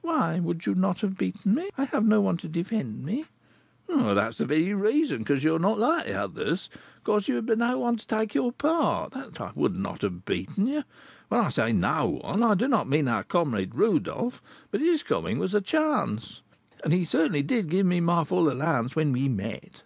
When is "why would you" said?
0.00-0.74